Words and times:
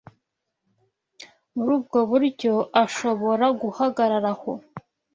muri 1.53 1.69
ubwo 1.77 1.99
buryo, 2.09 2.53
ashobora 2.83 3.45
guhagarara 3.61 4.29
aho 4.35 4.51